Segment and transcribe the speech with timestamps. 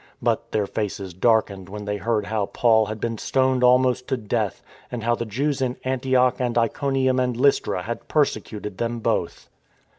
[0.19, 4.63] But their faces darkened when they heard how Paul had been stoned almost to death,
[4.91, 9.47] and how the Jews in Antioch and Iconium and Lystra had persecuted them both.